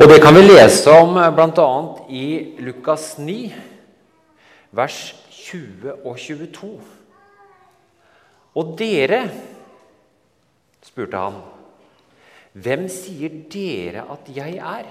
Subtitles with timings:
[0.00, 1.72] Og det kan vi lese om bl.a.
[2.08, 3.34] i Lukas 9,
[4.72, 6.70] vers 20 og 22.
[8.56, 9.18] Og dere,
[10.88, 11.36] spurte han,
[12.56, 14.88] hvem sier dere at jeg er?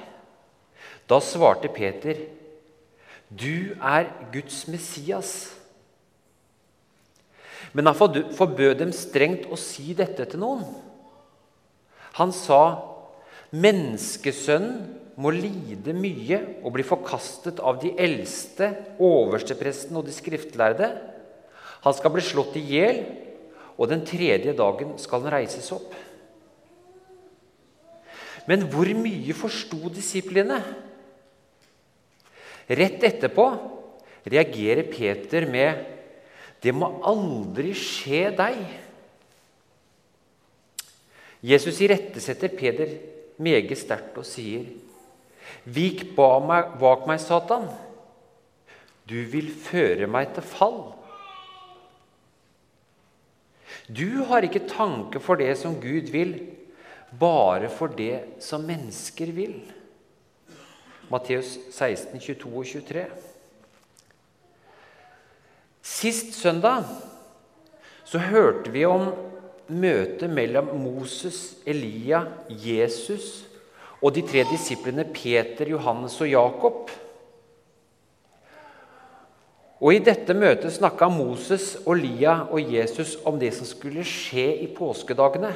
[1.09, 2.21] Da svarte Peter,
[3.33, 5.33] du er Guds Messias.
[7.73, 10.69] Men han forbød dem strengt å si dette til noen.
[12.21, 12.61] Han sa,
[13.49, 18.71] Menneskesønnen må lide mye og bli forkastet av de eldste,
[19.03, 20.93] overstepresten og de skriftlærde.
[21.83, 23.01] Han skal bli slått i hjel,
[23.79, 25.91] og den tredje dagen skal han reises opp.
[28.47, 30.57] Men hvor mye forsto disiplene?
[32.69, 33.45] Rett etterpå
[34.29, 35.85] reagerer Peter med
[36.61, 38.67] 'Det må aldri skje deg'.
[41.41, 42.89] Jesus irettesetter Peder
[43.39, 44.65] meget sterkt og sier,
[45.65, 47.67] 'Vik bak meg, Satan.
[49.09, 50.95] Du vil føre meg til fall.'
[53.89, 56.35] Du har ikke tanke for det som Gud vil,
[57.19, 59.63] bare for det som mennesker vil.
[61.09, 63.05] Matteus 16, 22 og 23.
[65.81, 66.85] Sist søndag
[68.05, 69.09] så hørte vi om
[69.67, 73.48] møtet mellom Moses, Elia, Jesus
[73.99, 76.91] og de tre disiplene Peter, Johannes og Jakob.
[79.79, 84.47] Og I dette møtet snakka Moses, og Lia og Jesus om det som skulle skje
[84.63, 85.51] i påskedagene.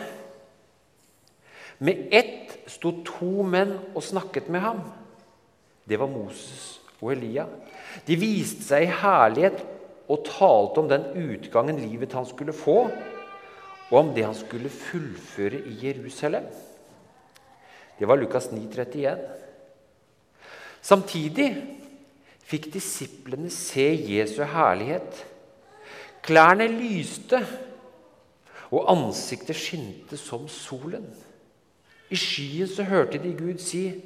[1.83, 4.79] Med ett sto to menn og snakket med ham.
[5.83, 7.47] Det var Moses og Elia.
[8.07, 9.59] De viste seg i herlighet
[10.11, 12.85] og talte om den utgangen livet han skulle få,
[13.91, 16.47] og om det han skulle fullføre i Jerusalem.
[17.99, 19.19] Det var Lukas 9, 31.
[20.81, 21.49] Samtidig
[22.43, 25.21] fikk disiplene se Jesu herlighet.
[26.23, 27.39] Klærne lyste,
[28.73, 31.05] og ansiktet skinte som solen.
[32.09, 34.01] I skyen så hørte de Gud si,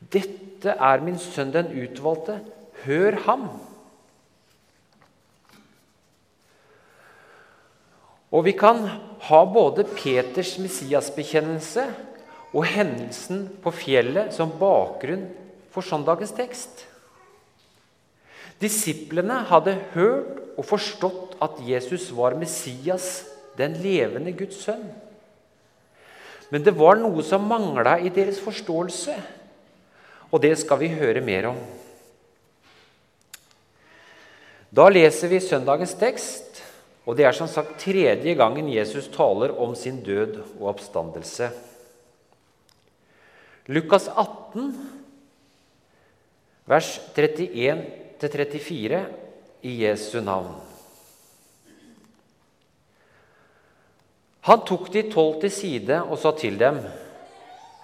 [0.00, 2.40] 'Dette er min sønn den utvalgte.
[2.84, 3.48] Hør ham.'
[8.30, 8.84] Og vi kan
[9.20, 11.84] ha både Peters Messias-bekjennelse
[12.52, 15.26] og hendelsen på fjellet som bakgrunn
[15.74, 16.84] for søndagens tekst.
[18.58, 24.86] Disiplene hadde hørt og forstått at Jesus var Messias, den levende Guds sønn.
[26.48, 29.14] Men det var noe som mangla i deres forståelse,
[30.32, 31.58] og det skal vi høre mer om.
[34.72, 36.48] Da leser vi søndagens tekst
[37.08, 41.48] og det er som sagt tredje gangen Jesus taler om sin død og oppstandelse.
[43.68, 44.72] Lukas 18,
[46.64, 49.00] vers 31-34
[49.60, 50.54] i Jesu navn.
[54.48, 56.80] Han tok de tolv til side og sa til dem.: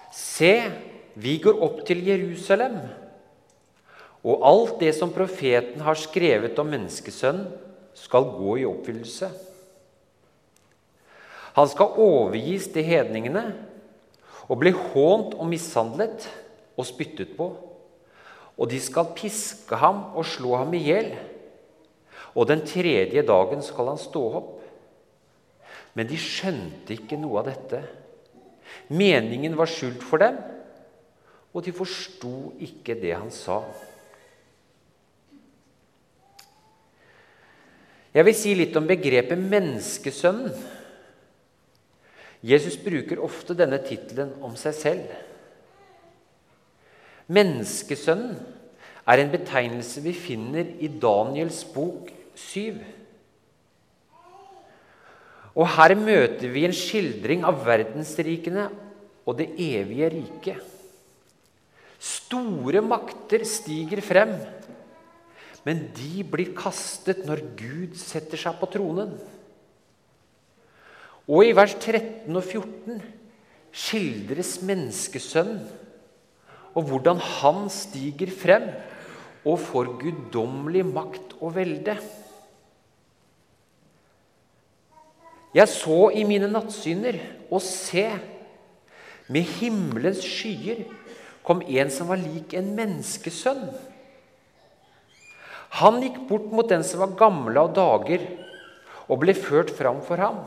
[0.08, 0.54] Se,
[1.20, 2.80] vi går opp til Jerusalem,
[4.24, 7.52] og alt det som profeten har skrevet om menneskesønnen,
[7.94, 9.28] skal gå i oppfyllelse.
[11.60, 13.44] Han skal overgis til hedningene
[14.48, 16.26] og ble hånt og mishandlet
[16.76, 17.48] og spyttet på.
[18.54, 21.14] Og de skal piske ham og slå ham i hjel.
[22.34, 24.52] Og den tredje dagen skal han stå opp.
[25.94, 27.82] Men de skjønte ikke noe av dette.
[28.90, 30.36] Meningen var skjult for dem,
[31.54, 33.60] og de forsto ikke det han sa.
[38.14, 40.54] Jeg vil si litt om begrepet menneskesønnen.
[42.44, 45.14] Jesus bruker ofte denne tittelen om seg selv.
[47.32, 48.36] Menneskesønnen
[49.08, 52.82] er en betegnelse vi finner i Daniels bok 7.
[55.54, 58.68] Og Her møter vi en skildring av verdensrikene
[59.24, 60.70] og det evige riket.
[62.04, 64.34] Store makter stiger frem
[65.64, 69.14] men de blir kastet når Gud setter seg på tronen.
[71.28, 73.00] Og i vers 13 og 14
[73.74, 75.64] skildres menneskesønnen
[76.74, 78.66] og hvordan han stiger frem
[79.44, 81.96] og får guddommelig makt og velde.
[85.54, 88.08] Jeg så i mine nattsyner, og se,
[89.30, 90.82] med himmelens skyer
[91.46, 93.68] kom en som var lik en menneskesønn.
[95.78, 98.26] Han gikk bort mot den som var gamle av dager,
[99.06, 100.42] og ble ført fram for ham.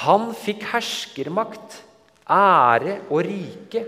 [0.00, 1.82] Han fikk herskermakt,
[2.24, 3.84] ære og rike,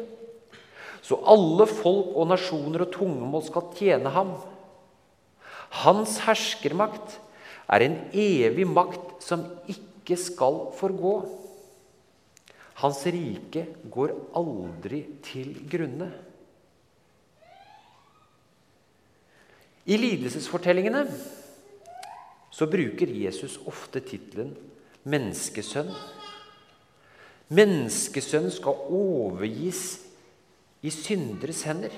[1.04, 4.34] så alle folk og nasjoner og tungemål skal tjene ham.
[5.84, 7.18] Hans herskermakt
[7.72, 11.14] er en evig makt som ikke skal forgå.
[12.80, 16.10] Hans rike går aldri til grunne.
[19.84, 21.04] I lidelsesfortellingene
[22.54, 24.54] så bruker Jesus ofte tittelen
[25.04, 25.94] 'menneskesønn'.
[27.48, 30.00] Menneskesønnen skal overgis
[30.82, 31.92] i synderes hender.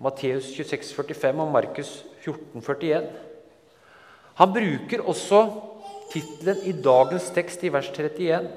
[0.00, 3.06] Matteus 26, 45 og Markus 14, 41.
[4.36, 5.40] Han bruker også
[6.12, 8.50] tittelen i dagens tekst i vers 31.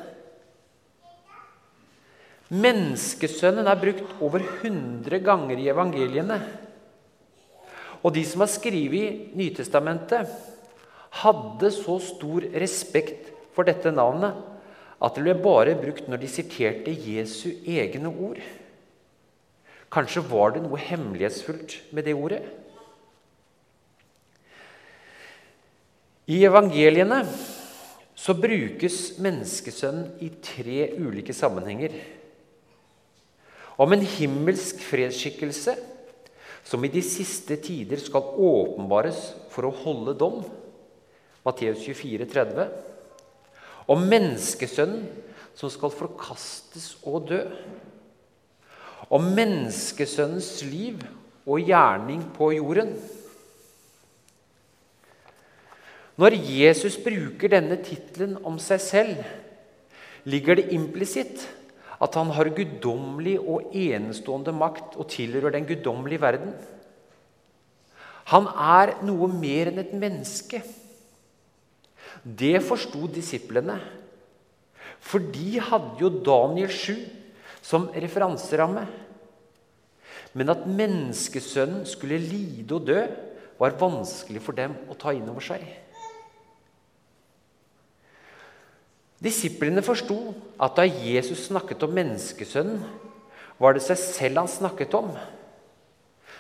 [2.49, 6.39] Menneskesønnen er brukt over 100 ganger i evangeliene.
[8.03, 10.27] Og de som har skrevet Nytestamentet,
[11.19, 14.39] hadde så stor respekt for dette navnet
[15.03, 18.39] at det ble bare brukt når de siterte Jesu egne ord.
[19.91, 22.39] Kanskje var det noe hemmelighetsfullt med det ordet?
[26.29, 27.23] I evangeliene
[28.19, 31.95] så brukes menneskesønnen i tre ulike sammenhenger.
[33.79, 35.75] Om en himmelsk fredsskikkelse
[36.67, 40.43] som i de siste tider skal åpenbares for å holde dom.
[41.47, 42.87] Matteus 24, 30
[43.89, 45.07] om menneskesønnen
[45.57, 47.41] som skal forkastes og dø.
[49.09, 51.01] Om menneskesønnens liv
[51.49, 52.93] og gjerning på jorden.
[56.19, 59.23] Når Jesus bruker denne tittelen om seg selv,
[60.29, 61.45] ligger det implisitt
[61.99, 66.53] at han har guddommelig og enestående makt og tilhører den guddommelige verden.
[68.31, 70.61] Han er noe mer enn et menneske.
[72.23, 73.77] Det forsto disiplene.
[74.99, 76.97] For de hadde jo Daniel 7
[77.63, 78.85] som referanseramme.
[80.37, 83.01] Men at menneskesønnen skulle lide og dø,
[83.59, 85.63] var vanskelig for dem å ta inn over seg.
[89.19, 90.15] Disiplene forsto
[90.63, 92.79] at da Jesus snakket om menneskesønnen,
[93.59, 95.09] var det seg selv han snakket om.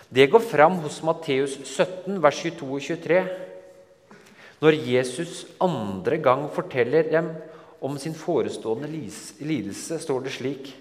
[0.07, 3.19] Det går fram hos Matteus 17, vers 22 og 23.
[4.59, 7.31] Når Jesus andre gang forteller dem
[7.81, 10.71] om sin forestående lidelse, står det slik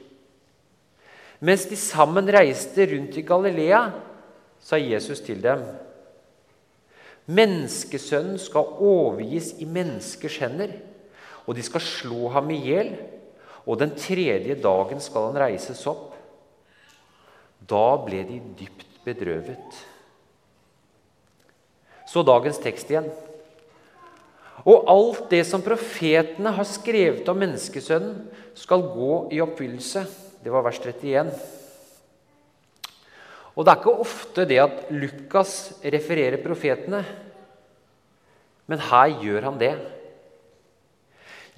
[1.39, 3.85] Mens de sammen reiste rundt i Galilea,
[4.59, 5.63] sa Jesus til dem
[7.29, 10.73] Menneskesønnen skal overgis i menneskers hender,
[11.45, 12.95] og de skal slå ham i hjel,
[13.69, 16.17] og den tredje dagen skal han reises opp.
[17.69, 19.81] Da ble de dypt bedrøvet.
[22.09, 23.11] Så dagens tekst igjen.
[24.69, 28.27] Og alt det som profetene har skrevet om menneskesønnen,
[28.59, 30.03] skal gå i oppfyllelse.
[30.43, 31.31] Det var vers 31.
[33.55, 37.01] Og det er ikke ofte det at Lukas refererer profetene,
[38.69, 39.73] men her gjør han det.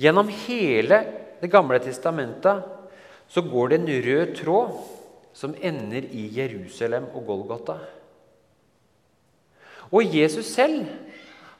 [0.00, 1.02] Gjennom hele
[1.40, 2.66] Det gamle testamentet
[3.32, 4.74] så går det en rød tråd
[5.32, 7.78] som ender i Jerusalem og Golgata.
[9.88, 10.84] Og Jesus selv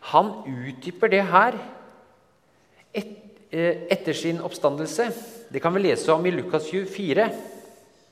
[0.00, 1.56] han utdyper det her
[2.94, 3.16] et,
[3.52, 5.10] eh, etter sin oppstandelse.
[5.52, 7.30] Det kan vi lese om i Lukas 24,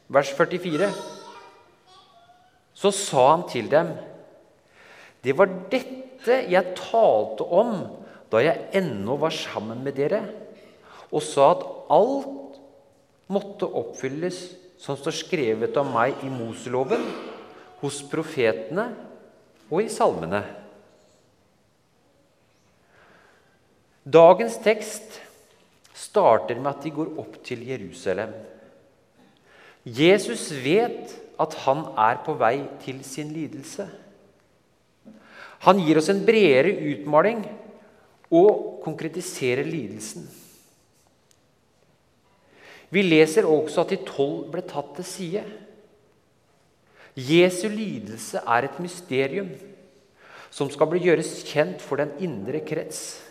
[0.08, 0.90] vers 44.
[2.74, 3.88] Så sa han til dem,
[5.22, 7.96] 'Det var dette jeg talte om
[8.30, 10.28] da jeg ennå var sammen med dere,'
[11.12, 12.60] 'og sa at alt
[13.28, 17.02] måtte oppfylles som står skrevet om meg i Moseloven,
[17.80, 18.94] hos profetene
[19.70, 20.67] og i salmene.'
[24.08, 25.18] Dagens tekst
[25.92, 28.32] starter med at de går opp til Jerusalem.
[29.84, 33.84] Jesus vet at han er på vei til sin lidelse.
[35.66, 37.42] Han gir oss en bredere utmaling
[38.32, 40.24] og konkretiserer lidelsen.
[42.88, 45.46] Vi leser også at de tolv ble tatt til side.
[47.18, 49.50] Jesu lidelse er et mysterium
[50.54, 53.27] som skal bli gjøres kjent for den indre krets.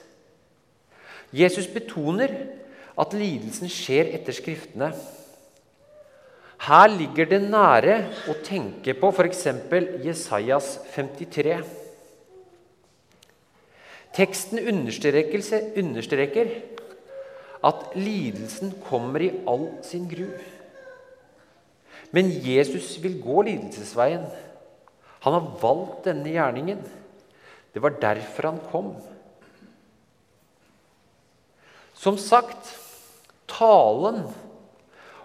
[1.36, 2.32] Jesus betoner
[2.98, 4.92] at lidelsen skjer etter Skriftene.
[6.68, 7.98] Her ligger det nære
[8.32, 9.44] å tenke på f.eks.
[10.06, 11.60] Jesajas 53.
[14.18, 16.50] Teksten understreker,
[17.68, 20.28] at lidelsen kommer i all sin gru.
[22.16, 24.26] Men Jesus vil gå lidelsesveien.
[25.26, 26.82] Han har valgt denne gjerningen.
[27.74, 28.92] Det var derfor han kom.
[31.98, 32.76] Som sagt,
[33.50, 34.22] talen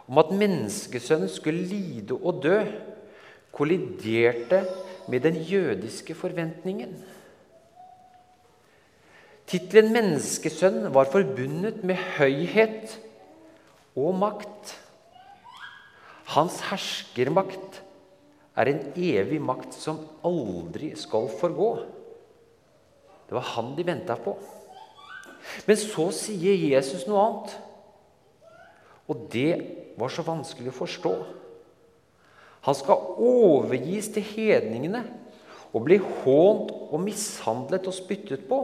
[0.09, 2.63] om at menneskesønnen skulle lide og dø,
[3.53, 4.63] kolliderte
[5.13, 6.95] med den jødiske forventningen.
[9.47, 13.01] Tittelen 'menneskesønn' var forbundet med høyhet
[13.97, 14.79] og makt.
[16.25, 17.83] Hans herskermakt
[18.57, 21.71] er en evig makt som aldri skal forgå.
[23.29, 24.39] Det var han de venta på.
[25.67, 27.55] Men så sier Jesus noe annet.
[29.11, 29.53] Og det
[29.99, 31.15] var så vanskelig å forstå.
[32.63, 35.03] Han skal overgis til hedningene
[35.73, 38.63] og bli hånt og mishandlet og spyttet på.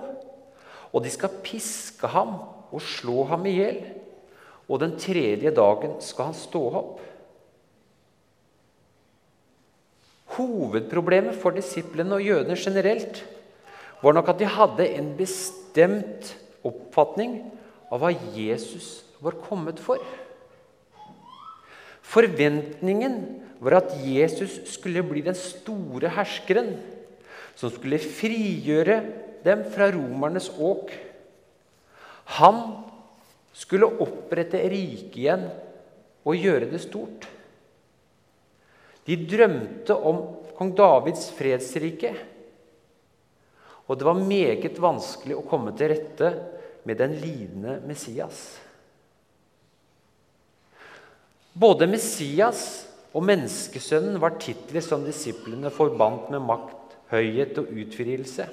[0.92, 2.38] Og de skal piske ham
[2.70, 3.80] og slå ham i hjel.
[4.68, 6.98] Og den tredje dagen skal han stå opp.
[10.38, 13.24] Hovedproblemet for disiplene og jødene generelt
[14.02, 17.40] var nok at de hadde en bestemt oppfatning
[17.92, 20.02] av hva Jesus var kommet for.
[22.08, 23.18] Forventningen
[23.60, 26.76] var at Jesus skulle bli den store herskeren
[27.58, 29.00] som skulle frigjøre
[29.44, 30.92] dem fra romernes åk.
[32.38, 32.60] Han
[33.56, 35.48] skulle opprette riket igjen
[36.28, 37.26] og gjøre det stort.
[39.08, 40.20] De drømte om
[40.58, 42.12] kong Davids fredsrike.
[43.88, 46.32] Og det var meget vanskelig å komme til rette
[46.84, 48.42] med den lidende Messias.
[51.58, 52.62] Både Messias
[53.16, 58.46] og menneskesønnen var titler som disiplene forbandt med makt, høyhet og utfrielse.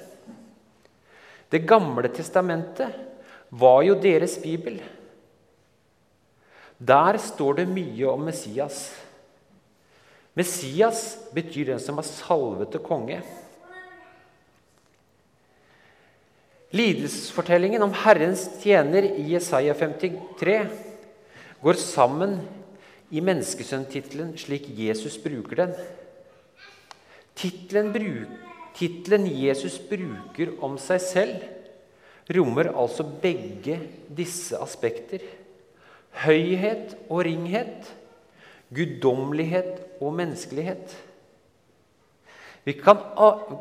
[1.52, 2.96] Det gamle testamentet
[3.54, 4.80] var jo deres bibel.
[6.76, 8.88] Der står det mye om Messias.
[10.36, 13.20] Messias betyr den som er salvet til konge.
[16.74, 20.56] Lidelsesfortellingen om Herrens tjener i Jesaja 53
[21.62, 22.40] går sammen
[23.14, 25.76] i menneskesønntittelen slik Jesus bruker den.
[27.36, 31.44] Tittelen Jesus bruker om seg selv,
[32.34, 33.78] rommer altså begge
[34.10, 35.22] disse aspekter.
[36.26, 37.94] Høyhet og ringhet
[38.74, 40.94] guddommelighet og menneskelighet.
[42.66, 42.98] Vi kan,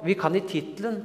[0.04, 1.04] vi kan i tittelen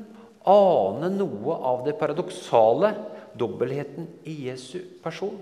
[0.51, 2.93] ane noe av det paradoksale,
[3.39, 5.39] dobbeltheten i Jesu person.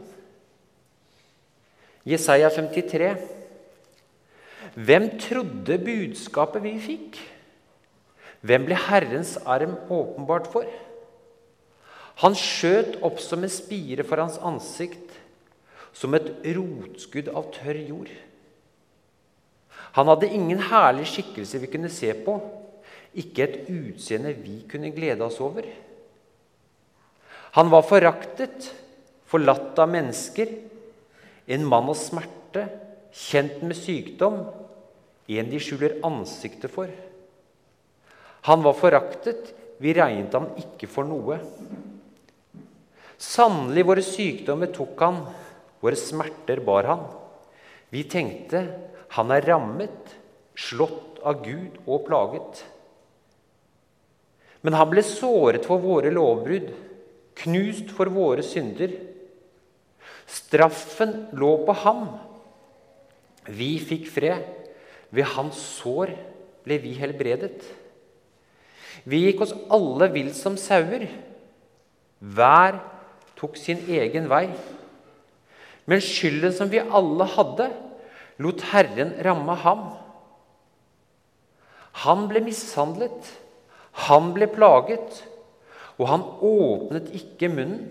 [2.08, 3.14] Jesaja 53.
[4.78, 7.18] Hvem trodde budskapet vi fikk?
[8.46, 10.68] Hvem ble Herrens arm åpenbart for?
[12.22, 15.12] Han skjøt opp som en spire for hans ansikt,
[15.94, 18.10] som et rotskudd av tørr jord.
[19.98, 22.36] Han hadde ingen herlig skikkelse vi kunne se på,
[23.16, 25.66] ikke et utseende vi kunne glede oss over.
[27.56, 28.68] Han var foraktet,
[29.28, 30.50] forlatt av mennesker,
[31.48, 32.66] en mann av smerte,
[33.14, 34.42] kjent med sykdom,
[35.28, 36.90] en de skjuler ansiktet for.
[38.48, 41.38] Han var foraktet, vi regnet ham ikke for noe.
[43.18, 45.20] Sannelig, våre sykdommer tok han,
[45.82, 47.04] våre smerter bar han.
[47.90, 48.62] Vi tenkte
[49.16, 50.14] han er rammet,
[50.58, 52.62] slått av Gud og plaget.
[54.62, 56.72] Men han ble såret for våre lovbrudd,
[57.38, 58.96] knust for våre synder.
[60.28, 62.06] Straffen lå på ham.
[63.48, 64.44] Vi fikk fred.
[65.14, 66.12] Ved hans sår
[66.66, 67.62] ble vi helbredet.
[69.08, 71.06] Vi gikk oss alle vill som sauer.
[72.18, 72.80] Hver
[73.38, 74.50] tok sin egen vei.
[75.88, 77.70] Men skylden som vi alle hadde,
[78.42, 79.86] lot Herren ramme ham.
[82.04, 83.30] Han ble mishandlet,
[84.06, 85.22] han ble plaget,
[85.98, 87.88] og han åpnet ikke munnen,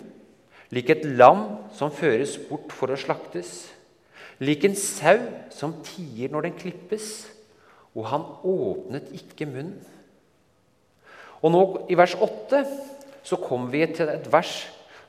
[0.71, 1.43] lik et lam
[1.75, 3.67] som føres bort for å slaktes,
[4.43, 5.19] lik en sau
[5.53, 7.27] som tier når den klippes,
[7.97, 9.79] og han åpnet ikke munnen.
[11.41, 11.61] Og nå
[11.91, 12.63] I vers 8
[13.25, 14.53] så kommer vi til et vers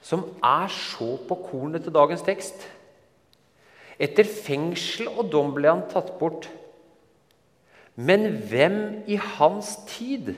[0.04, 2.66] som er så på kornet til dagens tekst.
[3.98, 6.46] Etter fengsel og dom ble han tatt bort.
[7.98, 8.78] Men hvem
[9.10, 10.36] i hans tid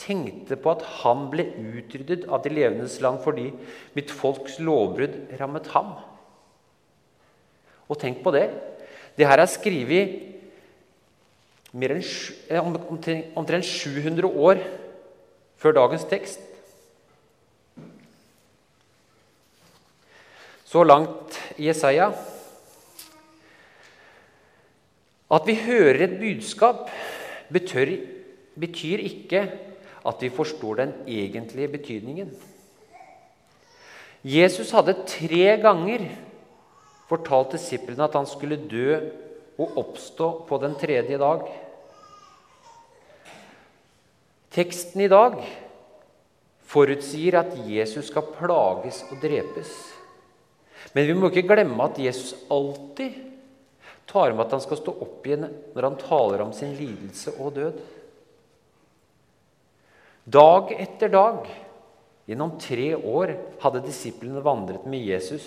[0.00, 3.50] tenkte på at han ble utryddet av de levendes land fordi
[3.96, 5.94] mitt folks lovbrudd rammet ham?
[7.86, 8.48] Og tenk på det.
[9.16, 10.16] Det her er skrevet
[11.76, 12.60] eh,
[13.36, 14.60] omtrent 700 år
[15.56, 16.42] før dagens tekst.
[20.66, 22.10] Så langt i Jesaja.
[25.30, 26.90] At vi hører et budskap,
[27.50, 27.96] betyr,
[29.02, 29.46] ikke
[30.06, 32.30] at vi forstår den egentlige betydningen.
[34.26, 36.08] Jesus hadde tre ganger
[37.06, 38.98] fortalt disiplene at han skulle dø
[39.56, 41.44] og oppstå på den tredje dag.
[44.56, 45.38] Teksten i dag
[46.66, 49.70] forutsier at Jesus skal plages og drepes.
[50.94, 53.22] Men vi må ikke glemme at Jesus alltid
[54.08, 57.54] tar med at han skal stå opp igjen når han taler om sin lidelse og
[57.58, 57.80] død.
[60.26, 61.46] Dag etter dag,
[62.26, 65.44] gjennom tre år, hadde disiplene vandret med Jesus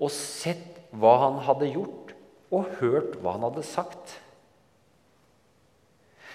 [0.00, 2.14] og sett hva han hadde gjort,
[2.50, 4.16] og hørt hva han hadde sagt.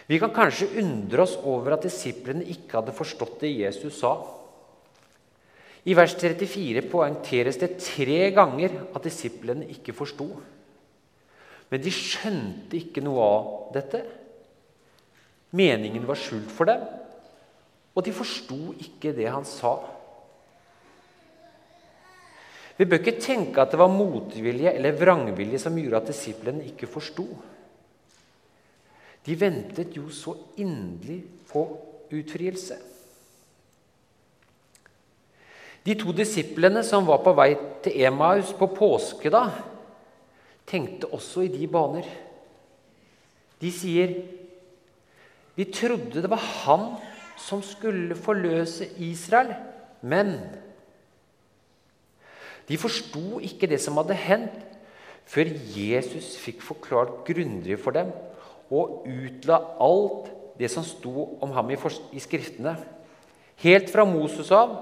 [0.05, 4.13] Vi kan kanskje undre oss over at disiplene ikke hadde forstått det Jesus sa.
[5.85, 10.29] I vers 34 poengteres det tre ganger at disiplene ikke forsto.
[11.73, 14.03] Men de skjønte ikke noe av dette.
[15.57, 16.85] Meningen var skjult for dem,
[17.95, 19.77] og de forsto ikke det han sa.
[22.75, 26.89] Vi bør ikke tenke at det var motvilje eller vrangvilje som gjorde at disiplene ikke
[26.91, 27.23] forsto.
[29.25, 31.63] De ventet jo så inderlig på
[32.13, 32.75] utfrielse.
[35.85, 37.53] De to disiplene som var på vei
[37.85, 39.47] til Emaus på påske da,
[40.65, 42.05] tenkte også i de baner.
[43.61, 44.25] De sier,
[45.55, 46.97] 'Vi trodde det var han
[47.37, 49.53] som skulle forløse Israel,
[50.01, 50.39] men'
[52.65, 54.55] De forsto ikke det som hadde hendt,
[55.25, 58.11] før Jesus fikk forklart grundig for dem
[58.73, 61.77] og utla alt det som sto om ham i,
[62.21, 62.75] Skriftene,
[63.61, 64.73] helt fra Moses av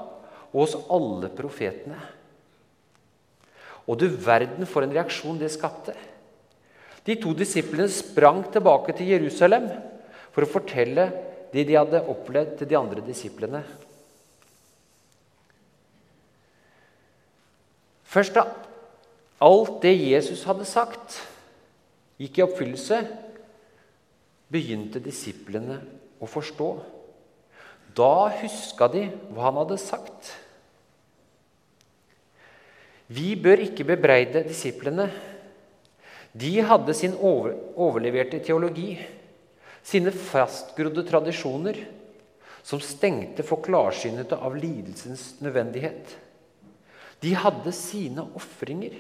[0.54, 2.00] og hos alle profetene.
[3.88, 5.96] Og du verden for en reaksjon det skapte.
[7.04, 9.68] De to disiplene sprang tilbake til Jerusalem
[10.32, 11.10] for å fortelle
[11.54, 13.64] det de hadde opplevd, til de andre disiplene.
[18.04, 18.46] Først da
[19.44, 21.18] alt det Jesus hadde sagt,
[22.22, 23.00] gikk i oppfyllelse,
[24.54, 25.80] begynte disiplene
[26.22, 26.70] å forstå.
[27.98, 30.32] Da huska de hva han hadde sagt.
[33.14, 35.10] Vi bør ikke bebreide disiplene.
[36.34, 38.96] De hadde sin overleverte teologi,
[39.84, 41.80] sine fastgrodde tradisjoner,
[42.64, 46.16] som stengte for klarsynete av lidelsens nødvendighet.
[47.24, 48.96] De hadde sine ofringer.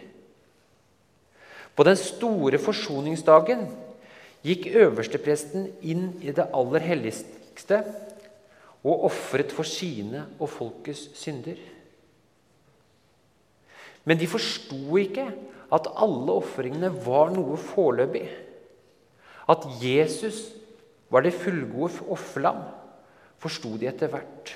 [1.73, 3.65] På den store forsoningsdagen
[4.43, 7.79] gikk øverstepresten inn i det aller helligste
[8.83, 11.57] og ofret for sine og folkets synder.
[14.03, 15.29] Men de forsto ikke
[15.73, 18.27] at alle ofringene var noe foreløpig.
[19.49, 20.51] At Jesus
[21.13, 22.63] var det fullgode offerlam,
[23.37, 24.53] forsto de etter hvert.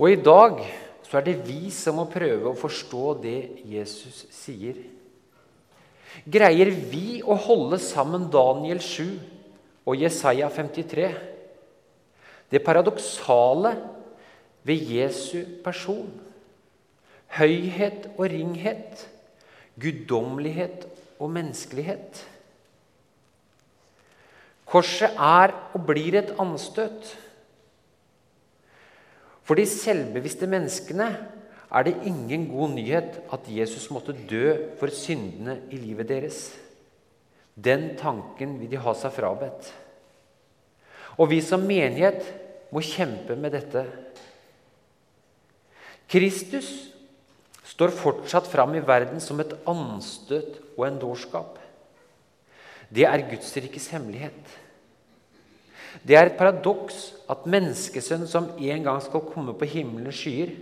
[0.00, 0.62] Og i dag
[1.04, 4.80] så er det vi som må prøve å forstå det Jesus sier.
[6.24, 9.04] Greier vi å holde sammen Daniel 7
[9.84, 11.12] og Jesaja 53?
[12.52, 13.76] Det paradoksale
[14.64, 16.08] ved Jesu person.
[17.36, 19.06] Høyhet og ringhet.
[19.80, 20.84] Guddommelighet
[21.20, 22.24] og menneskelighet.
[24.72, 27.10] Korset er og blir et anstøt.
[29.44, 31.08] For de selvbevisste menneskene
[31.72, 36.46] er det ingen god nyhet at Jesus måtte dø for syndene i livet deres.
[37.52, 39.68] Den tanken vil de ha seg frabedt.
[41.20, 42.24] Og vi som menighet
[42.72, 43.84] må kjempe med dette.
[46.08, 46.70] Kristus
[47.72, 51.60] står fortsatt fram i verden som et anstøt og en dårskap.
[52.92, 54.61] Det er Guds rikes hemmelighet.
[56.00, 60.54] Det er et paradoks at menneskesønnen som en gang skal komme på himmelens skyer,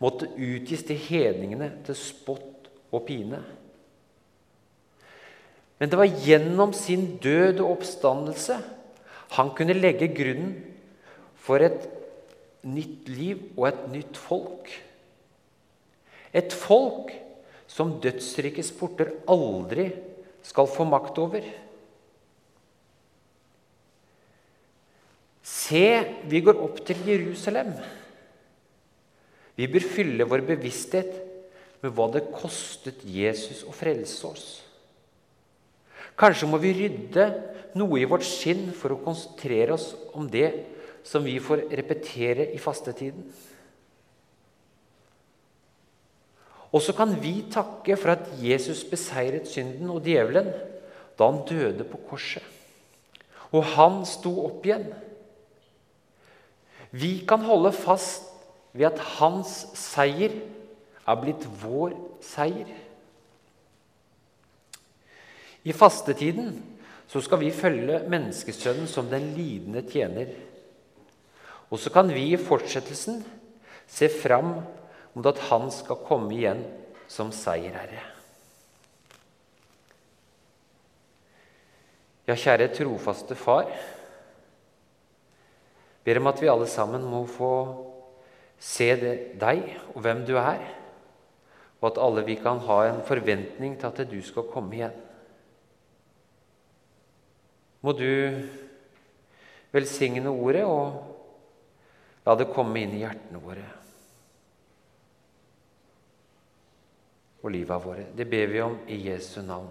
[0.00, 3.40] måtte utgis til hedningene til spott og pine.
[5.76, 8.56] Men det var gjennom sin død og oppstandelse
[9.36, 10.54] han kunne legge grunnen
[11.46, 11.86] for et
[12.66, 14.70] nytt liv og et nytt folk.
[16.36, 17.12] Et folk
[17.70, 19.90] som dødsrikets porter aldri
[20.46, 21.46] skal få makt over.
[25.46, 25.86] Se,
[26.26, 27.70] vi går opp til Jerusalem.
[29.56, 31.12] Vi bør fylle vår bevissthet
[31.84, 34.46] med hva det kostet Jesus å frelse oss.
[36.18, 37.28] Kanskje må vi rydde
[37.78, 40.48] noe i vårt skinn for å konsentrere oss om det
[41.06, 43.28] som vi får repetere i fastetiden.
[46.74, 50.50] Og så kan vi takke for at Jesus beseiret synden og djevelen
[51.16, 52.42] da han døde på korset.
[53.54, 54.90] Og han sto opp igjen.
[56.96, 58.30] Vi kan holde fast
[58.76, 60.32] ved at hans seier
[61.06, 62.70] er blitt vår seier.
[65.66, 66.54] I fastetiden
[67.10, 70.30] så skal vi følge menneskesønnen som den lidende tjener.
[71.70, 73.22] Og så kan vi i fortsettelsen
[73.86, 74.60] se fram
[75.14, 76.62] mot at han skal komme igjen
[77.10, 78.04] som seierherre.
[82.26, 83.70] Ja, kjære trofaste Far.
[86.06, 87.52] Ber om at vi alle sammen må få
[88.62, 90.62] se det, deg og hvem du er,
[91.80, 94.94] og at alle vi kan ha en forventning til at du skal komme igjen.
[97.82, 98.06] Må du
[99.74, 101.02] velsigne ordet og
[102.26, 103.66] la det komme inn i hjertene våre
[107.46, 108.06] og livet våre.
[108.16, 109.68] Det ber vi om i Jesu navn.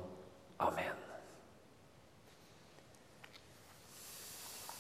[0.64, 1.05] Amen.